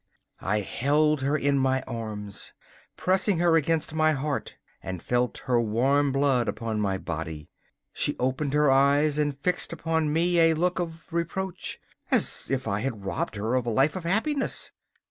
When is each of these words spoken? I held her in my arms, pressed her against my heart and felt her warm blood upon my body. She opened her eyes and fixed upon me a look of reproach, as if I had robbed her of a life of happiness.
I 0.41 0.61
held 0.61 1.21
her 1.21 1.37
in 1.37 1.59
my 1.59 1.83
arms, 1.83 2.53
pressed 2.97 3.29
her 3.33 3.55
against 3.55 3.93
my 3.93 4.13
heart 4.13 4.57
and 4.81 4.99
felt 4.99 5.43
her 5.45 5.61
warm 5.61 6.11
blood 6.11 6.47
upon 6.47 6.81
my 6.81 6.97
body. 6.97 7.51
She 7.93 8.15
opened 8.17 8.53
her 8.53 8.71
eyes 8.71 9.19
and 9.19 9.37
fixed 9.37 9.71
upon 9.71 10.11
me 10.11 10.39
a 10.39 10.55
look 10.55 10.79
of 10.79 11.13
reproach, 11.13 11.79
as 12.09 12.49
if 12.49 12.67
I 12.67 12.79
had 12.79 13.05
robbed 13.05 13.35
her 13.35 13.53
of 13.53 13.67
a 13.67 13.69
life 13.69 13.95
of 13.95 14.03
happiness. 14.03 14.71